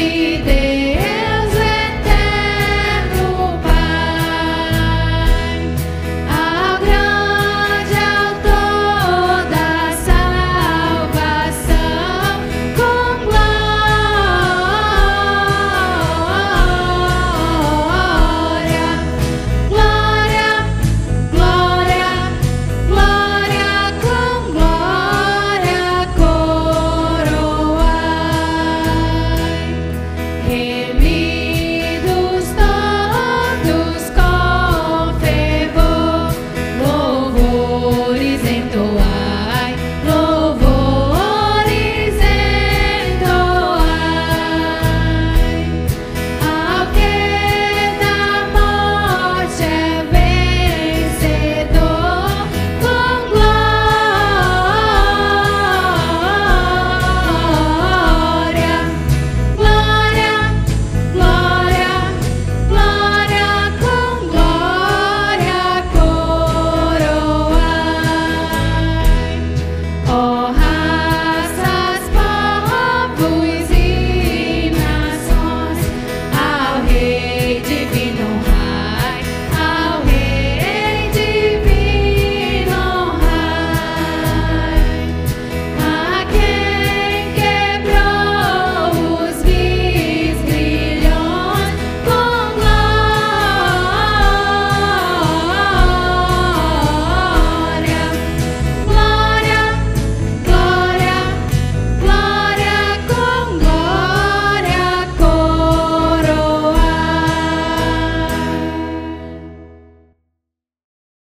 see. 0.00 0.29